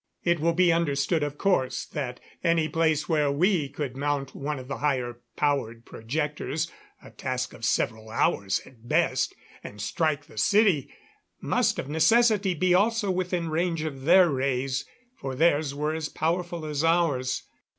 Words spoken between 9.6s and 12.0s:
and strike the city, must of